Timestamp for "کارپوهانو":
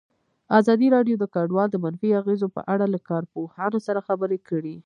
3.09-3.79